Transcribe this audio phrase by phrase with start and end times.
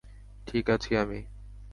[0.47, 1.19] ঠিক আছি আমি!